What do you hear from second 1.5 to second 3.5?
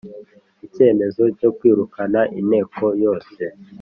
kwirukana inteko yose